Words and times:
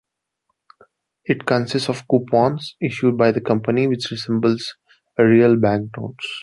It 1.25 1.45
consists 1.45 1.87
of 1.87 2.07
coupons, 2.07 2.75
issued 2.81 3.17
by 3.17 3.31
the 3.31 3.39
company, 3.39 3.85
which 3.85 4.09
resembles 4.09 4.73
real 5.19 5.57
banknotes. 5.57 6.25